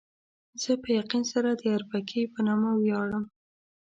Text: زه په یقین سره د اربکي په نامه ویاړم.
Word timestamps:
زه 0.61 0.71
په 0.81 0.89
یقین 0.99 1.23
سره 1.31 1.49
د 1.53 1.63
اربکي 1.75 2.21
په 2.33 2.39
نامه 2.47 2.71
ویاړم. 2.75 3.23